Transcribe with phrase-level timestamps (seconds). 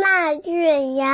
[0.00, 1.06] 腊月谣。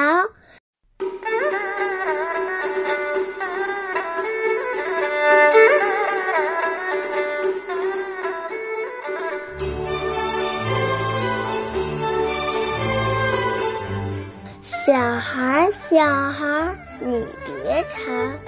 [14.63, 18.39] 小孩，小孩，你别馋，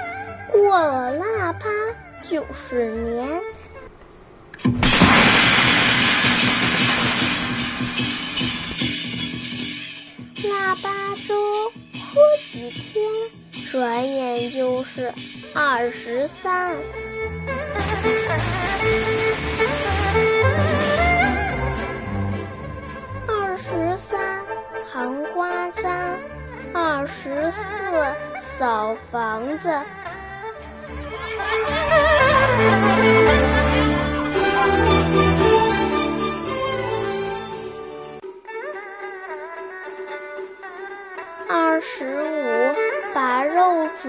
[0.50, 1.66] 过了腊八
[2.28, 3.40] 就是年。
[10.82, 10.90] 八
[11.26, 12.20] 粥喝
[12.50, 13.04] 几天，
[13.70, 15.12] 转眼就是
[15.54, 16.74] 二十三。
[23.26, 24.44] 二十三
[24.92, 26.18] 糖瓜粘，
[26.72, 27.60] 二十四
[28.58, 29.70] 扫房子。
[41.46, 42.74] 二十五
[43.12, 44.08] 把肉煮，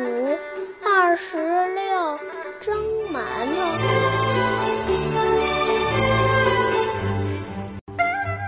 [0.83, 1.37] 二十
[1.75, 2.19] 六
[2.61, 2.73] 蒸
[3.11, 3.19] 馒
[3.53, 3.61] 头，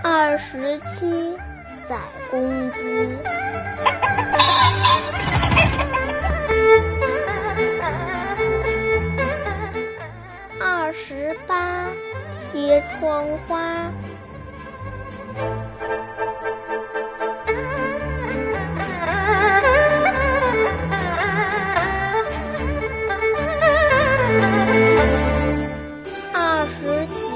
[0.03, 1.37] 二十七
[1.87, 1.97] 宰
[2.31, 2.79] 公鸡，
[10.59, 11.87] 二十八
[12.53, 13.91] 贴窗花。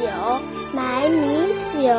[0.02, 0.14] 十九
[0.74, 1.84] 买米酒，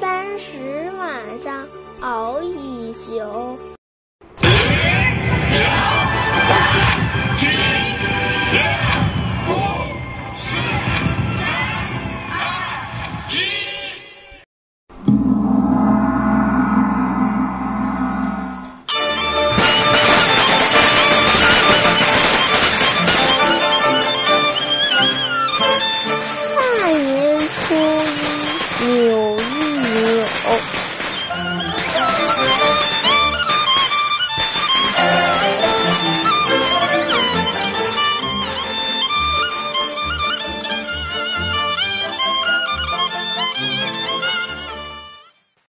[0.00, 1.66] 三十晚上
[2.00, 3.53] 熬一宿。
[26.84, 29.40] 大年初一扭一
[29.88, 30.26] 扭